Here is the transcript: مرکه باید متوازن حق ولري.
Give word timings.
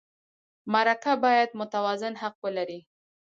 مرکه 0.73 1.13
باید 1.23 1.49
متوازن 1.59 2.13
حق 2.21 2.35
ولري. 2.45 2.79